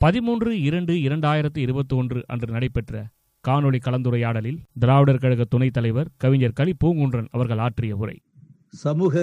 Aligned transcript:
பதிமூன்று 0.00 0.50
இரண்டு 0.60 0.92
இரண்டாயிரத்து 1.00 1.58
இருபத்தி 1.58 1.94
ஒன்று 1.94 2.24
அன்று 2.26 2.46
நடைபெற்ற 2.52 2.94
காணொளி 3.44 3.78
கலந்துரையாடலில் 3.78 4.58
திராவிடர் 4.78 5.18
கழக 5.18 5.44
துணைத் 5.44 5.72
தலைவர் 5.72 6.08
கவிஞர் 6.16 6.52
கலி 6.52 6.72
பூங்குன்றன் 6.84 7.28
அவர்கள் 7.30 7.58
ஆற்றிய 7.58 7.96
உரை. 7.96 8.16
சமூக 8.76 9.14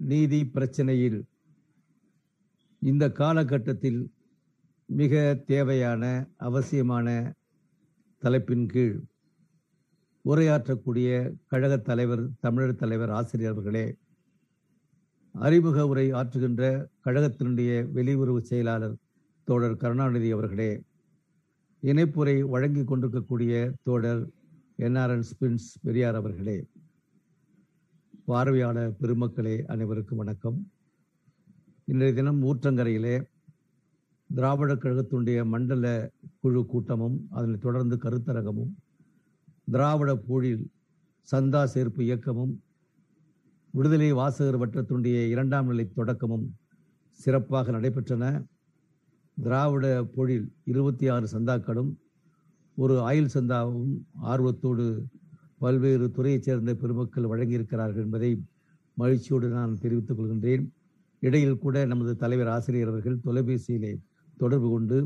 நீதி 0.00 0.40
பிரச்சனையில் 0.54 1.20
இந்த 2.82 3.10
காலகட்டத்தில் 3.12 4.00
மிக 4.88 5.12
தேவையான 5.46 6.02
அவசியமான 6.38 7.06
தலைப்பின் 8.22 8.66
கீழ் 8.66 8.96
உரையாற்றக்கூடிய 10.24 11.08
கழகத் 11.46 11.84
தலைவர் 11.84 12.24
தமிழர் 12.40 12.76
தலைவர் 12.76 13.10
ஆசிரியர்களே 13.10 13.86
அறிமுக 15.34 15.86
உரை 15.86 16.12
ஆற்றுகின்ற 16.12 16.62
கழகத்தினுடைய 17.04 17.70
வெளியுறவு 17.94 18.40
செயலாளர் 18.44 18.96
தோழர் 19.44 19.76
கருணாநிதி 19.76 20.30
அவர்களே 20.30 20.82
இணைப்புரை 21.82 22.40
வழங்கி 22.40 22.84
கொண்டிருக்கக்கூடிய 22.84 23.72
தோழர் 23.82 24.28
என்ஆர்என் 24.78 25.24
ஸ்பின்ஸ் 25.30 25.66
பெரியார் 25.82 26.14
அவர்களே 26.14 26.66
பார்வையாளர் 28.24 28.92
பெருமக்களே 29.00 29.62
அனைவருக்கும் 29.62 30.18
வணக்கம். 30.18 30.72
இன்றைய 31.84 32.14
தினம் 32.14 32.42
ஊற்றங்கரையிலே 32.42 33.24
திராவிடக் 34.34 34.82
கழகத்துடைய 34.82 35.44
மண்டல 35.44 36.10
குழு 36.40 36.66
கூட்டமும் 36.66 37.26
அதனைத் 37.30 37.60
தொடர்ந்து 37.60 37.96
கருத்தரங்கமும் 37.96 38.72
திராவிட 39.70 40.14
போழில் 40.16 40.70
சந்தா 41.30 41.64
சேர்ப்பு 41.74 42.00
இயக்கமும் 42.00 42.62
விடுதலை 43.70 44.12
வாசகர் 44.12 44.62
வட்டத்துடைய 44.62 45.28
இரண்டாம் 45.28 45.66
நிலை 45.66 45.92
தொடக்கமும் 45.92 46.56
சிறப்பாக 47.12 47.72
நடைபெற்றன. 47.72 48.44
திராவிட 49.38 49.86
பொழில் 50.16 50.46
இருபத்தி 50.64 51.08
ஆறு 51.08 51.26
சந்தாக்களும் 51.32 51.90
ஒரு 52.78 52.94
ஆயுள் 53.00 53.34
சந்தாவும் 53.34 53.92
ஆர்வத்தோடு 54.32 54.86
பல்வேறு 55.58 56.06
துறையைச் 56.16 56.46
சேர்ந்த 56.46 56.74
பெருமக்கள் 56.74 57.30
வழங்கியிருக்கிறார்கள் 57.32 58.04
என்பதை 58.06 58.30
மகிழ்ச்சியோடு 58.96 59.48
நான் 59.48 59.78
தெரிவித்துக் 59.78 60.18
கொள்கின்றேன். 60.18 60.64
இடையில் 61.22 61.58
கூட 61.58 61.84
நமது 61.86 62.12
தலைவர் 62.16 62.48
ஆசிரியர் 62.48 62.88
அவர்கள் 62.88 63.22
தொலைபேசியிலே 63.26 63.92
தொடர்பு 64.38 64.68
கொண்டு 64.70 64.98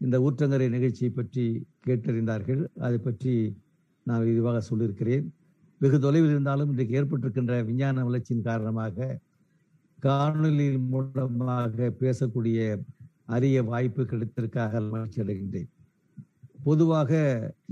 இந்த 0.00 0.16
ஊற்றங்கரை 0.18 0.68
நிகழ்ச்சியை 0.68 1.10
பற்றி 1.12 1.44
கேட்டறிந்தார்கள். 1.86 2.62
அதை 2.86 2.98
பற்றி 2.98 3.34
நான் 4.06 4.24
விரிவாக 4.24 4.60
சொல்லியிருக்கிறேன். 4.60 5.24
வெகு 5.80 5.98
தொலைவில் 6.00 6.30
இருந்தாலும் 6.30 6.70
இன்றைக்கு 6.70 6.94
ஏற்பட்டிருக்கின்ற 7.00 7.54
விஞ்ஞான 7.64 8.04
வளர்ச்சியின் 8.04 8.48
காரணமாக 8.50 9.18
காணொலி 10.02 10.66
மூலமாக 10.92 11.90
பேசக்கூடிய 12.02 12.58
அரிய 13.28 13.56
வாய்ப்பு 13.70 14.02
கிடைத்திருக்காக 14.10 14.80
மகிழ்ச்சி 14.92 15.18
அடைகின்றேன். 15.22 15.68
பொதுவாக 16.66 17.10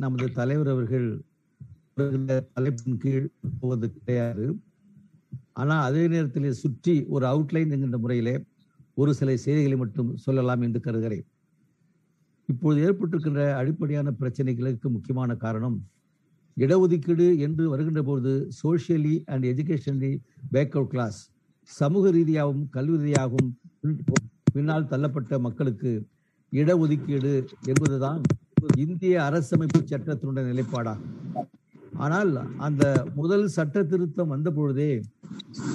நமது 0.02 0.26
தலைவர் 0.38 0.70
அவர்கள் 0.74 1.08
தலைப்பின் 2.56 3.00
கீழ் 3.02 3.26
போவது 3.60 3.86
கிடையாது. 3.94 4.46
ஆனால் 5.60 5.84
அதே 5.88 6.02
நேரத்தில் 6.14 6.58
சுற்றி 6.62 6.94
ஒரு 7.14 7.24
அவுட்லைன் 7.32 7.72
என்கின்ற 7.74 7.98
முறையிலே 8.04 8.34
ஒரு 9.02 9.10
சில 9.18 9.36
செய்திகளை 9.46 9.76
மட்டும் 9.82 10.10
சொல்லலாம் 10.26 10.62
என்று 10.66 10.80
கருதுகிறேன். 10.86 11.26
இப்பொழுது 12.48 12.80
ஏற்பட்டிருக்கின்ற 12.86 13.42
அடிப்படையான 13.60 14.08
பிரச்சனைகளுக்கு 14.20 14.88
முக்கியமான 14.96 15.30
காரணம் 15.44 15.78
இடஒதுக்கீடு 16.56 17.26
என்று 17.46 17.64
வருகின்ற 17.72 18.02
போது 18.10 18.32
socially 18.60 19.14
and 19.32 19.46
educationally 19.52 20.12
backward 20.54 20.92
class 20.94 21.18
சமூக 21.70 22.10
ரீதியாகவும் 22.16 22.64
கல்வி 22.76 22.96
ரீதியாகவும் 23.02 23.50
பின்னால் 24.56 24.90
தள்ளப்பட்ட 24.92 25.38
மக்களுக்கு 25.46 25.92
இடஒதுக்கீடு 26.52 27.32
என்பதுதான் 27.70 28.20
இந்திய 28.84 29.14
அரசமைப்பு 29.28 29.80
சட்டத்தினுடைய 29.90 30.44
நிலைப்பாடாகும். 30.50 31.12
ஆனால் 32.04 32.30
அந்த 32.66 32.84
முதல் 33.18 33.44
சட்ட 33.56 33.82
திருத்தம் 33.90 34.32
வந்த 34.34 34.48
பொழுதே 34.58 34.92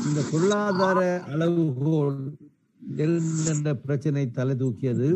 இந்த 0.08 0.22
பொருளாதார 0.32 1.00
அளவுகோல் 1.34 2.20
என்கின்ற 3.04 3.70
பிரச்சனை 3.86 4.24
தலை 4.38 4.56
தூக்கியது. 4.62 5.08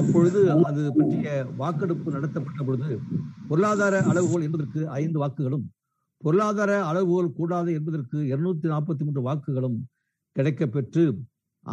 அப்பொழுது 0.00 0.40
அது 0.68 0.82
பற்றிய 0.98 1.28
வாக்கெடுப்பு 1.60 2.14
நடத்தப்பட்ட 2.16 2.60
பொழுது 2.68 2.90
பொருளாதார 3.50 4.02
அளவுகோல் 4.12 4.46
என்பதற்கு 4.48 4.82
ஐந்து 5.02 5.18
வாக்குகளும் 5.22 5.66
பொருளாதார 6.20 6.72
அளவுகோல் 6.90 7.34
கூடாது 7.38 7.70
என்பதற்கு 7.78 8.18
இருநூத்தி 8.32 8.68
நாற்பத்தி 8.74 9.02
மூன்று 9.06 9.22
வாக்குகளும் 9.28 9.76
கிடைக்க 10.36 10.62
பெற்று 10.76 11.04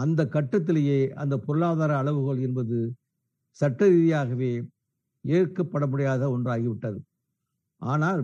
அந்த 0.03 0.21
கட்டத்திலேயே 0.35 0.99
அந்த 1.21 1.35
பொருளாதார 1.45 1.91
அளவுகோல் 2.01 2.41
என்பது 2.47 2.77
சட்ட 3.59 3.81
ரீதியாகவே 3.93 4.51
ஏற்கப்பட 5.25 5.83
முடியாத 5.91 6.23
ஒன்றாகிவிட்டது. 6.35 6.99
ஆனால் 7.81 8.21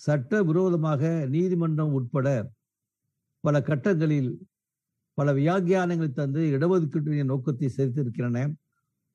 சட்ட 0.00 0.42
விரோதமாக 0.48 1.02
நீதிமன்றம் 1.34 1.94
உட்பட 1.98 2.28
பல 3.44 3.56
கட்டங்களில் 3.68 4.30
பல 5.18 5.32
வியாக்கியானங்களை 5.38 6.10
தந்து 6.12 6.42
இடஒதுக்கீட்டு 6.56 7.24
நோக்கத்தை 7.32 7.68
செலுத்தியிருக்கின்றன. 7.76 8.38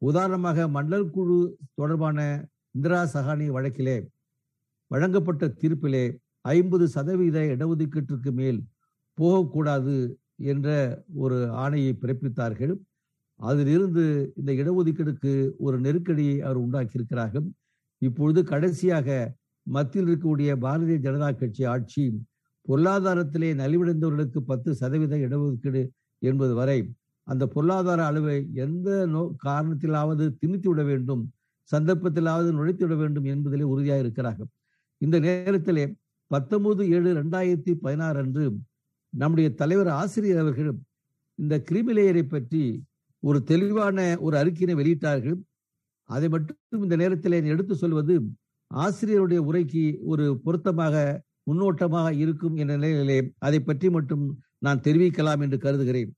உதாரணமாக 0.01 0.67
மண்டல் 0.75 1.07
குழு 1.15 1.37
தொடர்பான 1.79 2.19
இந்திரா 2.77 2.99
சகானி 3.13 3.45
வழக்கிலே 3.57 3.97
வழங்கப்பட்ட 4.91 5.45
தீர்ப்பிலே 5.61 6.05
ஐம்பது 6.55 6.85
சதவீத 6.95 7.37
இடஒதுக்கீட்டிற்கு 7.53 8.31
மேல் 8.39 8.59
போகக்கூடாது 9.17 9.95
என்ற 10.39 10.67
ஒரு 11.15 11.37
ஆணையை 11.63 11.93
பிறப்பித்தார்கள். 12.01 12.73
அதிலிருந்து 13.39 14.03
இந்த 14.37 14.51
இடஒதுக்கீடுக்கு 14.51 15.33
ஒரு 15.57 15.77
நெருக்கடியை 15.79 16.35
அவர் 16.41 16.59
உண்டாக்கியிருக்கிறார்கள். 16.65 17.47
இப்பொழுது 18.01 18.39
கடைசியாக 18.43 19.09
மத்தியில் 19.67 20.09
இருக்கக்கூடிய 20.09 20.51
பாரதிய 20.57 20.97
ஜனதா 20.97 21.29
கட்சி 21.31 21.63
ஆட்சி 21.65 22.03
பொருளாதாரத்திலே 22.65 23.49
நலிவடைந்தவர்களுக்கு 23.53 24.39
பத்து 24.41 24.69
சதவீத 24.75 25.15
இடஒதுக்கீடு 25.17 25.81
என்பது 26.21 26.53
வரை 26.53 26.79
அந்த 27.27 27.43
பொருளாதார 27.45 27.99
அளவை 28.05 28.37
எந்த 28.55 28.89
நோ 29.05 29.21
காரணத்திலாவது 29.45 30.25
திணித்து 30.41 30.67
விட 30.69 30.81
வேண்டும் 30.83 31.23
சந்தர்ப்பத்திலாவது 31.71 32.49
நுழைத்து 32.51 32.83
விட 32.85 32.95
வேண்டும் 32.95 33.27
என்பதிலே 33.33 33.65
உறுதியாக 33.65 33.99
இருக்கிறார்கள் 33.99 34.49
இந்த 35.01 35.19
நேரத்திலே 35.19 35.85
பத்தொன்பது 36.31 36.83
ஏழு 36.89 37.09
ரெண்டாயிரத்தி 37.13 37.73
பதினாறு 37.75 38.19
அன்று 38.19 38.45
நம்முடைய 39.15 39.47
தலைவர் 39.61 39.89
ஆசிரியர் 40.01 40.41
அவர்கள் 40.43 40.71
இந்த 41.39 41.55
கிரிமிலேயரை 41.69 42.23
பற்றி 42.25 42.63
ஒரு 43.23 43.39
தெளிவான 43.51 43.99
ஒரு 44.25 44.35
அறிக்கையினை 44.41 44.75
வெளியிட்டார்கள். 44.79 45.37
அதை 46.09 46.27
மட்டும் 46.33 46.83
இந்த 46.85 46.95
நேரத்தில் 47.01 47.37
எடுத்து 47.53 47.75
சொல்வது 47.75 48.15
ஆசிரியருடைய 48.71 49.39
உரைக்கு 49.49 49.83
ஒரு 50.11 50.25
பொருத்தமாக 50.45 50.95
முன்னோட்டமாக 51.43 52.11
இருக்கும் 52.23 52.55
என்ற 52.61 52.73
நிலையிலே 52.77 53.17
அதை 53.47 53.59
பற்றி 53.61 53.87
மட்டும் 53.89 54.23
நான் 54.65 54.83
தெரிவிக்கலாம் 54.87 55.41
என்று 55.45 55.57
கருதுகிறேன். 55.65 56.11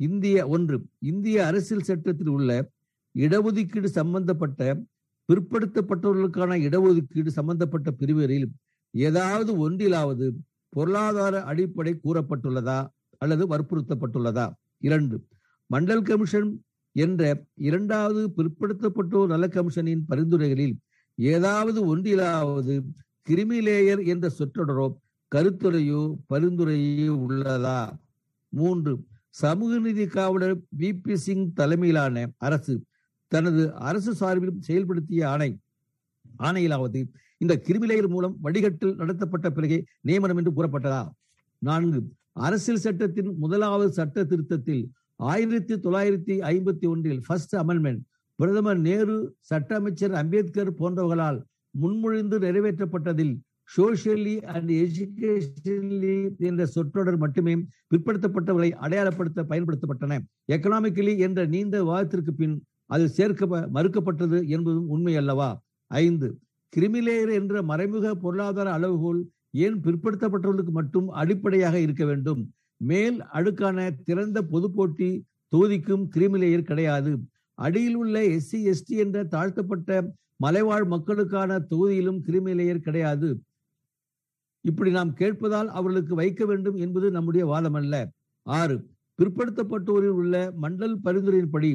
இந்திய 0.00 0.36
ஒன்று 0.54 0.76
இந்திய 1.10 1.36
அரசியல் 1.50 1.88
சட்டத்தில் 1.88 2.32
உள்ள 2.36 2.50
இடஒதுக்கீடு 3.14 3.88
சம்பந்தப்பட்ட 4.00 4.60
பிற்படுத்தப்பட்டவர்களுக்கான 5.28 6.56
இடஒதுக்கீடு 6.66 7.30
சம்பந்தப்பட்ட 7.38 7.88
பிரிவுகளில் 8.00 8.48
ஏதாவது 8.94 9.50
ஒன்றிலாவது 9.64 10.26
பொருளாதார 10.72 11.34
அடிப்படை 11.42 11.92
கூறப்பட்டுள்ளதா 12.04 12.78
அல்லது 13.20 13.44
வற்புறுத்தப்பட்டுள்ளதா? 13.46 14.46
இரண்டு 14.78 15.16
மண்டல் 15.70 16.02
கமிஷன் 16.02 16.50
என்ற 16.96 17.22
இரண்டாவது 17.60 18.22
பிற்படுத்தப்பட்டோர் 18.36 19.26
நல 19.26 19.46
கமிஷனின் 19.48 20.02
பரிந்துரைகளில் 20.08 20.74
ஏதாவது 21.18 21.80
ஒன்றிலாவது 21.92 22.74
கிரிமிலேயர் 23.26 24.02
என்ற 24.06 24.26
சொற்றொடரோ 24.38 24.86
கருத்துரையோ 25.32 26.02
பரிந்துரையோ 26.32 27.12
உள்ளதா? 27.24 27.78
மூன்று 28.52 28.92
சமூக 29.34 29.78
நீதி 29.78 30.06
காவலர் 30.06 30.56
வி. 30.78 30.88
பி. 31.02 31.14
சிங் 31.16 31.46
தலைமையிலான 31.52 32.16
அரசு 32.38 32.74
தனது 33.32 33.62
அரசு 33.80 34.12
சார்பில் 34.14 34.58
செயல்படுத்திய 34.60 35.22
ஆணை 35.28 35.50
ஆணையிலாவது 36.40 37.00
இந்த 37.42 37.54
கிரிமிலேயர் 37.66 38.08
மூலம் 38.08 38.34
வடிகட்டில் 38.44 38.94
நடத்தப்பட்ட 38.94 39.50
பிறகே 39.50 39.78
நியமனம் 40.00 40.38
என்று 40.40 40.52
கூறப்பட்டதா? 40.56 41.02
நான்கு. 41.58 42.00
அரசியல் 42.46 42.80
சட்டத்தின் 42.80 43.30
முதலாவது 43.38 43.92
சட்ட 43.92 44.24
திருத்தத்தில் 44.24 44.84
ஆயிரத்தி 45.30 45.74
தொள்ளாயிரத்தி 45.74 46.34
ஐம்பத்தி 46.50 46.86
ஒன்றில் 46.92 47.22
ஃபர்ஸ்ட் 47.26 47.54
அமெண்ட்மெண்ட் 47.56 48.02
பிரதமர் 48.38 48.78
நேரு 48.78 49.16
சட்ட 49.40 49.70
அமைச்சர் 49.74 50.14
அம்பேத்கர் 50.20 50.70
போன்றவர்களால் 50.74 51.38
முன்மொழிந்து 51.82 52.38
நிறைவேற்றப்பட்டதில் 52.46 53.34
சோசியலி 53.76 54.36
அண்ட் 54.54 54.70
எஜுகேஷனலி 54.84 56.16
என்ற 56.48 56.62
சொற்றொடர் 56.66 57.16
மட்டுமே 57.16 57.54
பிற்படுத்தப்பட்டவர்களை 57.90 58.70
அடையாளப்படுத்த 58.84 59.44
பயன்படுத்தப்பட்டன. 59.50 60.18
எக்கனாமிக்கலி 60.52 61.14
என்ற 61.18 61.46
நீண்ட 61.46 61.84
வாதத்திற்கு 61.90 62.34
பின் 62.40 62.56
அது 62.86 63.04
சேர்க்க 63.08 63.68
மறுக்கப்பட்டது 63.76 64.40
என்பதும் 64.46 64.88
உண்மை 64.88 65.16
அல்லவா? 65.16 65.50
ஐந்து. 65.90 66.30
கிரிமிலேயர் 66.72 67.32
என்ற 67.38 67.62
மறைமுக 67.70 68.14
பொருளாதார 68.24 68.68
அளவுகோல் 68.78 69.20
ஏன் 69.64 69.76
பிற்படுத்தப்பட்டவர்களுக்கு 69.84 70.72
மட்டும் 70.80 71.08
அடிப்படையாக 71.20 71.76
இருக்க 71.80 72.04
வேண்டும்? 72.04 72.42
மேல் 72.90 73.18
அடுக்கான 73.38 73.78
திறந்த 74.08 74.38
பொது 74.52 74.68
போட்டி 74.76 75.10
தொகுதிக்கும் 75.52 76.04
கிரிமிலேயர் 76.14 76.68
கிடையாது. 76.70 77.12
அடியில் 77.58 77.98
உள்ள 78.02 78.16
எஸ்சி 78.36 78.58
எஸ்டி 78.72 78.94
என்ற 79.04 79.18
தாழ்த்தப்பட்ட 79.34 80.00
மலைவாழ் 80.36 80.86
மக்களுக்கான 80.92 81.58
தொகுதியிலும் 81.70 82.20
கிரிமிலேயர் 82.28 82.86
கிடையாது. 82.86 83.28
இப்படி 84.64 84.90
நாம் 84.96 85.12
கேட்பதால் 85.20 85.70
அவர்களுக்கு 85.78 86.14
வைக்க 86.14 86.42
வேண்டும் 86.44 86.76
என்பது 86.84 87.06
நம்முடைய 87.10 87.44
வாதம் 87.52 87.78
அல்ல 87.80 87.94
ஆறு 88.46 88.76
பிற்படுத்தப்பட்டோரில் 89.18 90.16
உள்ள 90.20 90.36
மண்டல் 90.62 90.96
பரிந்துரையின்படி 91.06 91.70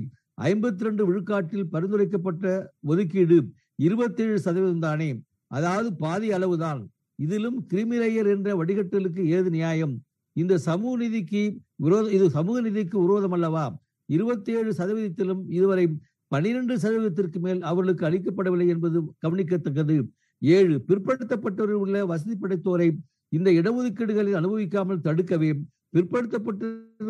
ஐம்பத்தி 0.50 0.86
ரெண்டு 0.88 1.04
விழுக்காட்டில் 1.10 1.72
பரிந்துரைக்கப்பட்ட 1.74 2.46
ஒதுக்கீடு 2.92 3.38
இருபத்தேழு 3.80 4.38
சதவீதம் 4.40 4.86
தானே? 4.88 5.10
அதாவது 5.48 5.90
பாதி 6.04 6.32
அளவுதான். 6.32 6.82
இதிலும் 7.16 7.58
கிரிமிலேயர் 7.72 8.30
என்ற 8.36 8.50
வடிகட்டலுக்கு 8.60 9.22
ஏது 9.38 9.50
நியாயம்? 9.50 9.94
இந்த 10.36 10.54
சமூக 10.58 10.94
நிதிக்கு 11.04 11.42
விரோத 11.84 12.08
இது 12.18 12.26
சமூக 12.30 12.58
நிதிக்கு 12.62 12.98
விரோதம் 13.06 13.36
அல்லவா? 13.38 13.66
இருபத்தி 14.10 14.52
ஏழு 14.58 14.72
சதவீதத்திலும் 14.78 15.42
இதுவரை 15.50 15.86
பனிரெண்டு 16.28 16.74
சதவீதத்திற்கு 16.78 17.40
மேல் 17.40 17.62
அவர்களுக்கு 17.62 18.04
அளிக்கப்படவில்லை 18.10 18.68
என்பது 18.68 18.98
கவனிக்கத்தக்கது. 19.26 19.98
ஏழு 20.42 20.76
பிற்படுத்தப்பட்டவர்கள் 20.90 21.82
உள்ள 21.84 22.06
வசதி 22.06 22.36
படைத்தோரை 22.42 22.88
இந்த 23.30 23.50
இடஒதுக்கீடுகளை 23.60 24.34
அனுபவிக்காமல் 24.40 25.04
தடுக்கவே 25.08 25.50
பிற்படுத்தப்பட்டு 25.96 26.68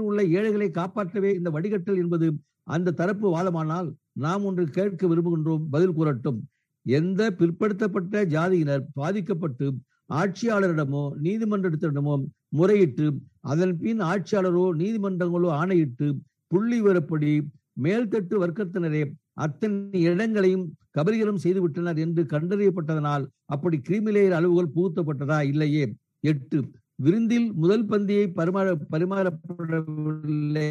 உள்ள 0.09 0.19
ஏழைகளை 0.37 0.67
காப்பாற்றவே 0.71 1.31
இந்த 1.39 1.49
வடிகட்டல் 1.55 2.01
என்பது 2.03 2.27
அந்த 2.75 2.93
தரப்பு 2.99 3.27
வாதமானால் 3.35 3.89
நாம் 4.25 4.45
ஒன்று 4.45 4.63
கேட்க 4.77 5.07
விரும்புகின்றோம். 5.07 5.65
பதில் 5.73 5.97
கூறட்டும். 5.97 6.39
எந்த 6.88 7.22
பிற்படுத்தப்பட்ட 7.39 8.24
ஜாதியினர் 8.25 8.84
பாதிக்கப்பட்டு 8.94 9.68
ஆட்சியாளரிடமோ 10.13 11.04
நீதிமன்றத்திடமோ 11.24 12.16
முறையிட்டு 12.50 13.06
அதன் 13.42 13.74
பின் 13.80 14.01
ஆட்சியாளரோ 14.01 14.66
நீதிமன்றங்களோ 14.81 15.50
ஆணையிட்டு 15.60 16.07
புள்ளி 16.51 16.78
விவரப்படி 16.80 17.31
மேல்தட்டு 17.75 18.36
வர்க்கத்தினரே 18.44 19.01
அத்தனை 19.36 20.00
இடங்களையும் 20.04 20.66
கபரிகளும் 20.95 21.42
செய்துவிட்டனர் 21.44 22.00
என்று 22.06 22.22
கண்டறியப்பட்டதனால் 22.25 23.25
அப்படி 23.45 23.78
கிரிமிலேயர் 23.80 24.38
அளவுகள் 24.39 24.74
புகுத்தப்பட்டதா? 24.75 25.39
இல்லையே. 25.51 25.84
எட்டு. 26.24 26.60
விருந்தில் 26.95 27.48
முதல் 27.54 27.86
பந்தியை 27.89 28.25
பரிமாற 28.39 28.68
பரிமாறப்படவில்லை. 28.94 30.69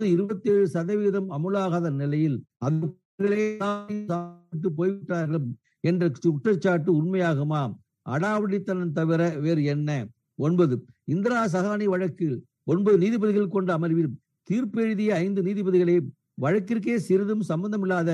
இருபத்தி 0.00 0.48
ஏழு 0.50 0.66
சதவீதம் 0.68 1.28
அமுலாகாத 1.30 1.90
நிலையில் 1.92 2.38
அது 2.58 2.86
சாப்பிட்டு 3.18 4.68
போய்விட்டார்கள் 4.72 5.46
என்ற 5.80 6.02
குற்றச்சாட்டு 6.24 6.90
உண்மையாகுமா? 7.00 7.62
அடாவடித்தனம் 8.06 8.92
தவிர 8.92 9.22
வேறு 9.44 9.62
என்ன? 9.64 9.90
ஒன்பது 10.38 10.74
இந்திரா 11.04 11.40
சகானி 11.46 11.84
வழக்கில் 11.84 12.36
ஒன்பது 12.64 12.96
நீதிபதிகள் 12.98 13.54
கொண்ட 13.54 13.70
அமர்வில் 13.72 14.12
தீர்ப்பு 14.48 14.78
எழுதிய 14.82 15.10
ஐந்து 15.14 15.40
நீதிபதிகளை 15.42 15.96
வழக்கிற்கே 16.40 16.94
சிறிதும் 16.98 17.42
சம்பந்தமில்லாத 17.42 18.10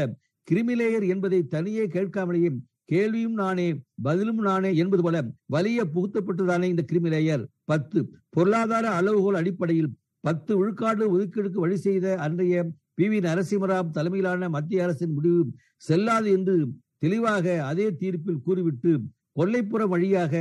கிரிமிலேயர் 0.48 1.06
என்பதை 1.08 1.40
தனியே 1.46 1.84
கேட்காமலேயே 1.86 2.50
கேள்வியும் 2.84 3.34
நானே 3.34 3.66
பதிலும் 4.02 4.40
நானே 4.40 4.70
என்பது 4.76 5.02
போல 5.02 5.16
வலிய 5.46 5.80
புகுத்தப்பட்டுதானே 5.94 6.64
இந்த 6.64 6.82
கிரிமிலேயர்? 6.90 7.42
பத்து 7.64 7.98
பொருளாதார 8.30 8.86
அளவுகோல் 8.98 9.40
அடிப்படையில் 9.40 9.90
பத்து 10.24 10.52
விழுக்காடு 10.58 11.04
ஒதுக்கீடுக்கு 11.14 11.58
வழி 11.60 11.76
செய்த 11.76 12.06
அன்றைய 12.18 12.62
பி. 12.98 13.06
வி. 13.10 13.18
நரசிம்மராவ் 13.20 13.94
தலைமையிலான 13.96 14.48
மத்திய 14.48 14.84
அரசின் 14.84 15.14
முடிவு 15.16 15.40
செல்லாது 15.88 16.28
என்று 16.36 16.54
தெளிவாக 16.98 17.44
அதே 17.62 17.86
தீர்ப்பில் 18.00 18.44
கூறிவிட்டு 18.46 18.92
கொல்லைப்புற 19.36 19.82
வழியாக 19.92 20.32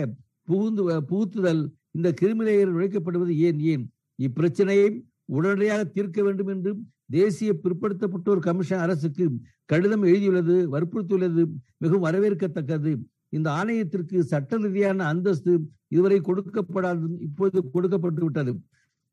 புகுந்து 0.47 0.83
புகுத்துதல் 1.09 1.61
இந்த 1.91 2.09
கிரிமிலேயர் 2.21 2.73
நுழைக்கப்படுவது 2.73 3.33
ஏன் 3.47 3.59
ஏன்? 3.71 3.83
இப்பிரச்சனையை 4.19 4.87
உடனடியாக 5.29 5.81
தீர்க்க 5.87 6.19
வேண்டும் 6.23 6.51
என்று 6.53 6.71
தேசிய 7.11 7.51
பிற்படுத்தப்பட்டோர் 7.63 8.45
கமிஷன் 8.47 8.83
அரசுக்கு 8.85 9.25
கடிதம் 9.69 10.03
எழுதியுள்ளது 10.03 10.55
வற்புறுத்தியுள்ளது 10.73 11.43
மிகவும் 11.83 12.05
வரவேற்கத்தக்கது. 12.07 12.91
இந்த 13.29 13.47
ஆணையத்திற்கு 13.59 14.17
சட்ட 14.31 14.57
ரீதியான 14.57 15.05
அந்தஸ்து 15.11 15.53
இதுவரை 15.87 16.19
கொடுக்கப்படாது 16.21 17.07
இப்போது 17.27 17.57
கொடுக்கப்பட்டு 17.73 18.23
விட்டது 18.25 18.51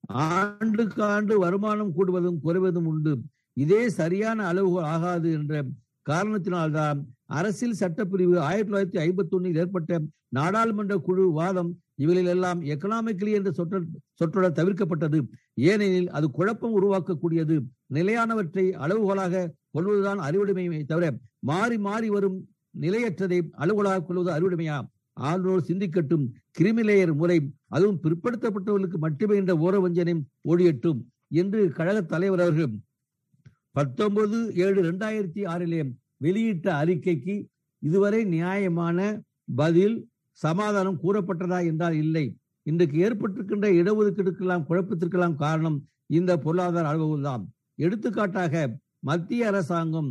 ஆண்டுக்கு 0.07 1.03
ஆண்டு 1.03 1.39
வருமானம் 1.39 1.93
கூடுவதும் 1.97 2.39
குறைவதும் 2.45 2.87
உண்டு. 2.87 3.19
இதே 3.53 3.89
சரியான 3.89 4.47
அளவு 4.47 4.83
ஆகாது 4.83 5.33
என்ற 5.33 5.65
காரணத்தினால்தான் 6.11 6.99
அரசியல் 7.25 7.77
சட்டப்பிரிவு 7.81 8.39
ஆயிரத்தி 8.39 8.73
தொள்ளாயிரத்தி 8.73 9.09
ஐம்பத்தி 9.09 9.31
ஒன்னில் 9.31 9.57
ஏற்பட்ட 9.57 10.01
நாடாளுமன்ற 10.29 10.97
குழு 10.97 11.33
வாதம் 11.33 11.79
இவர்களில் 11.95 12.31
எல்லாம் 12.31 12.63
எக்கனாமிக்கலி 12.63 13.33
என்ற 13.33 13.51
சொற்ற 13.51 13.83
சொற்றொடர் 14.15 14.53
தவிர்க்கப்பட்டது. 14.53 15.29
ஏனெனில் 15.55 16.11
அது 16.11 16.31
குழப்பம் 16.31 16.83
உருவாக்கக்கூடியது. 16.83 17.57
நிலையானவற்றை 17.93 18.65
அளவுகோலாக 18.85 19.53
கொள்வதுதான் 19.71 20.19
அறிவுடைமையை 20.19 20.85
தவிர 20.85 21.13
மாறி 21.39 21.79
மாறி 21.79 22.09
வரும் 22.09 22.49
நிலையற்றதை 22.81 23.49
அளவுகோலாக 23.59 24.05
கொள்வது 24.05 24.31
அறிவுடைமையா? 24.37 24.83
ஆளுநர் 25.17 25.67
சிந்திக்கட்டும். 25.69 26.25
கிரிமிலேயர் 26.59 27.15
முறை 27.15 27.39
அதுவும் 27.69 28.01
பிற்படுத்தப்பட்டவர்களுக்கு 28.05 28.99
மட்டுமே 28.99 29.37
என்ற 29.37 29.55
ஓரவஞ்சனை 29.57 30.15
ஓடியட்டும் 30.43 31.01
என்று 31.41 31.61
கழக 31.73 31.99
தலைவர் 32.03 32.41
அவர்கள் 32.41 32.75
பத்தொன்பது 33.71 34.39
ஏழு 34.65 34.79
இரண்டாயிரத்தி 34.83 35.43
ஆறிலே 35.53 35.81
வெளியிட்ட 36.17 36.67
அறிக்கைக்கு 36.83 37.35
இதுவரை 37.83 38.21
நியாயமான 38.25 38.99
பதில் 39.55 39.97
சமாதானம் 40.39 41.01
கூறப்பட்டதா 41.03 41.59
என்றால் 41.71 41.93
இல்லை. 41.93 42.25
இன்றைக்கு 42.67 42.97
ஏற்பட்டிருக்கின்ற 43.07 43.67
இடஒதுக்கீடுக்கெல்லாம் 43.81 44.67
குழப்பத்திற்கெல்லாம் 44.69 45.37
காரணம் 45.37 45.79
இந்த 46.19 46.33
பொருளாதார 46.39 46.89
அளவுதான் 46.89 47.23
தான் 47.23 47.45
எடுத்துக்காட்டாக 47.75 48.65
மத்திய 49.01 49.47
அரசாங்கம் 49.47 50.11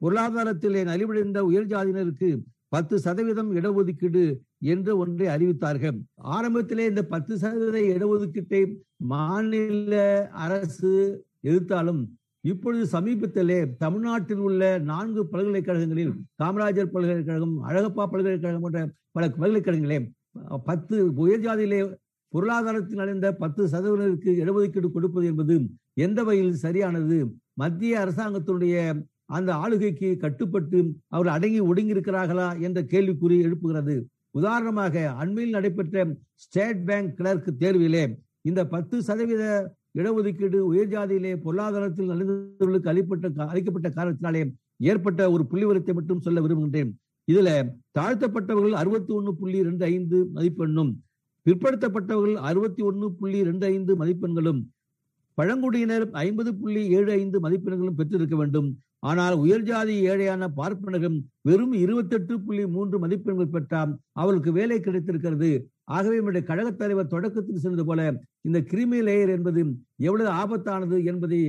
பொருளாதாரத்திலே 0.00 0.80
நலிவடைந்த 0.90 1.40
உயர் 1.50 1.70
ஜாதியினருக்கு 1.72 2.30
பத்து 2.72 2.94
சதவீதம் 2.98 3.50
இடஒதுக்கீடு 3.58 4.22
என்று 4.72 4.92
ஒன்றை 5.02 5.26
அறிவித்தார்கள். 5.34 5.98
ஆரம்பத்திலே 6.34 6.84
இந்த 6.90 7.02
பத்து 7.12 7.32
சதவீத 7.38 7.78
இடஒதுக்கீட்டை 7.94 8.62
மாநில 9.12 9.94
அரசு 10.44 10.92
எதிர்த்தாலும் 11.48 12.02
இப்பொழுது 12.44 12.84
சமீபத்திலே 12.94 13.58
தமிழ்நாட்டில் 13.82 14.42
உள்ள 14.46 14.62
நான்கு 14.90 15.22
பல்கலைக்கழகங்களில் 15.32 16.12
காமராஜர் 16.42 16.92
பல்கலைக்கழகம் 16.94 17.56
அழகப்பா 17.68 18.04
பல்கலைக்கழகம் 18.12 18.64
போன்ற 18.66 18.80
பல 19.12 19.26
பல்கலைக்கழகங்களே 19.34 19.98
பத்து 20.66 20.96
உயர்ஜாதியிலே 21.24 21.80
பொருளாதாரத்தில் 22.32 23.02
அடைந்த 23.04 23.28
பத்து 23.42 23.62
சதவீதத்திற்கு 23.72 24.30
இடஒதுக்கீடு 24.42 24.88
கொடுப்பது 24.90 25.26
என்பது 25.26 25.54
எந்த 26.04 26.18
வகையில் 26.22 26.62
சரியானது? 26.64 27.18
மத்திய 27.60 27.98
அரசாங்கத்தினுடைய 28.02 28.76
அந்த 29.36 29.50
ஆளுகைக்கு 29.64 30.08
கட்டுப்பட்டு 30.24 30.78
அவர் 31.16 31.28
அடங்கி 31.34 31.60
ஒடுங்கி 31.70 31.94
இருக்கிறார்களா 31.94 32.48
என்ற 32.66 32.78
கேள்விக்குறி 32.92 33.36
எழுப்புகிறது. 33.46 33.94
உதாரணமாக 34.38 35.04
அண்மையில் 35.22 35.56
நடைபெற்ற 35.56 36.04
ஸ்டேட் 36.42 36.82
பேங்க் 36.88 37.14
கிளர்க் 37.18 37.48
தேர்விலே 37.62 38.04
இந்த 38.48 38.60
பத்து 38.74 38.96
சதவீத 39.08 39.44
இடஒதுக்கீடு 39.98 40.58
உயர்ஜாதியிலே 40.70 41.32
பொருளாதாரத்தில் 41.44 42.10
நலிந்தவர்களுக்கு 42.12 42.90
அளிப்பட்ட 42.92 43.46
அளிக்கப்பட்ட 43.52 43.88
காரணத்தினாலே 43.96 44.42
ஏற்பட்ட 44.90 45.22
ஒரு 45.34 45.42
புள்ளிவரத்தை 45.50 45.92
மட்டும் 45.98 46.22
சொல்ல 46.26 46.40
விரும்புகின்றேன். 46.44 46.92
இதுல 47.28 47.50
தாழ்த்தப்பட்டவர்கள் 47.98 48.78
அறுபத்தி 48.82 49.12
ஒன்னு 49.18 49.32
புள்ளி 49.40 49.58
ரெண்டு 49.68 49.84
ஐந்து 49.94 50.18
மதிப்பெண்ணும் 50.36 50.92
பிற்படுத்தப்பட்டவர்கள் 51.46 52.38
அறுபத்தி 52.48 52.82
ஒன்னு 52.88 53.06
புள்ளி 53.18 53.38
ரெண்டு 53.48 53.64
ஐந்து 53.74 53.92
மதிப்பெண்களும் 54.00 54.60
பழங்குடியினர் 55.38 56.06
ஐம்பது 56.26 56.50
புள்ளி 56.60 56.82
ஏழு 56.96 57.10
ஐந்து 57.20 57.38
மதிப்பெண்களும் 57.44 57.98
பெற்றிருக்க 58.00 58.36
வேண்டும். 58.40 58.68
ஆனால் 59.02 59.34
உயர்ஜாதி 59.44 59.94
ஏழையான 60.10 60.48
பார்ப்பனர்கள் 60.54 61.16
வெறும் 61.42 61.74
இருபத்தெட்டு 61.84 62.34
புள்ளி 62.40 62.64
மூன்று 62.74 62.96
மதிப்பெண்கள் 62.98 63.54
பெற்றால் 63.54 63.92
அவர்களுக்கு 64.12 64.52
வேலை 64.52 64.78
கிடைத்திருக்கிறது. 64.80 65.50
ஆகவே 65.88 66.16
நம்முடைய 66.16 66.42
கழகத் 66.46 66.80
தலைவர் 66.80 67.12
தொடக்கத்தில் 67.14 67.62
சொன்னது 67.64 67.84
போல 67.84 68.00
இந்த 68.42 68.58
கிரிமி 68.70 68.98
லேயர் 69.08 69.32
என்பது 69.36 69.60
எவ்வளவு 70.06 70.30
ஆபத்தானது 70.42 70.98
என்பதை 71.10 71.40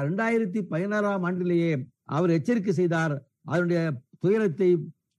இரண்டாயிரத்தி 0.00 0.60
பதினாறாம் 0.72 1.24
ஆண்டிலேயே 1.28 1.70
அவர் 2.08 2.30
எச்சரிக்கை 2.30 2.72
செய்தார். 2.72 3.14
அதனுடைய 3.44 3.80
துயரத்தை 4.18 4.68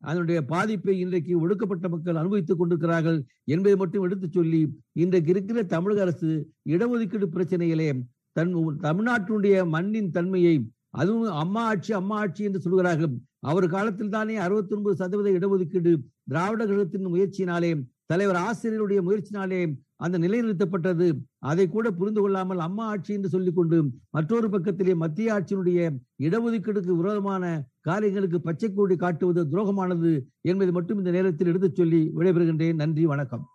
அதனுடைய 0.01 0.39
பாதிப்பை 0.45 0.93
இன்றைக்கு 0.99 1.33
ஒடுக்கப்பட்ட 1.41 1.85
மக்கள் 1.89 2.19
அனுபவித்துக் 2.21 2.59
கொண்டிருக்கிறார்கள் 2.59 3.19
என்பதை 3.45 3.75
மட்டும் 3.75 4.03
எடுத்துச் 4.03 4.33
சொல்லி 4.33 4.59
இன்றைக்கு 5.03 5.29
இருக்கிற 5.31 5.59
தமிழக 5.73 6.01
அரசு 6.01 6.29
இடஒதுக்கீடு 6.69 7.27
பிரச்சனையிலே 7.35 7.87
தன் 8.33 8.51
தமிழ்நாட்டினுடைய 8.85 9.55
மண்ணின் 9.67 10.11
தன்மையை 10.11 10.55
அதுவும் 11.00 11.38
அம்மா 11.43 11.62
ஆட்சி 11.71 11.93
அம்மா 11.93 12.15
ஆட்சி 12.23 12.43
என்று 12.47 12.59
சொல்கிறார்கள் 12.65 13.13
அவர் 13.39 13.67
காலத்தில் 13.75 14.13
தானே 14.15 14.35
அறுபத்தி 14.45 14.75
ஒன்பது 14.75 14.95
சதவீத 14.95 15.29
இடஒதுக்கீடு 15.38 15.91
திராவிட 16.23 16.62
கழகத்தின் 16.65 17.13
முயற்சியினாலே 17.13 17.71
தலைவர் 18.05 18.39
ஆசிரியருடைய 18.47 19.00
முயற்சினாலே 19.07 19.59
அந்த 19.95 20.15
நிலைநிறுத்தப்பட்டது. 20.19 21.07
அதை 21.50 21.65
கூட 21.67 21.91
புரிந்து 21.91 22.21
கொள்ளாமல் 22.21 22.62
அம்மா 22.67 22.85
ஆட்சி 22.85 23.12
என்று 23.13 23.29
சொல்லிக் 23.29 23.55
கொண்டு 23.55 23.77
மற்றொரு 24.09 24.50
பக்கத்திலே 24.50 24.93
மத்திய 25.03 25.33
ஆட்சியினுடைய 25.35 25.79
இடஒதுக்கீடுக்கு 26.25 26.93
விரோதமான 27.01 27.43
காரியங்களுக்கு 27.81 28.41
பச்சை 28.41 28.69
கொடி 28.73 28.95
காட்டுவது 28.95 29.43
துரோகமானது 29.51 30.12
என்பதை 30.41 30.73
மட்டும் 30.73 30.97
இந்த 30.97 31.12
நேரத்தில் 31.12 31.47
எடுத்துச் 31.47 31.75
சொல்லி 31.75 32.01
விடைபெறுகின்றேன். 32.17 32.79
நன்றி 32.83 33.05
வணக்கம். 33.05 33.45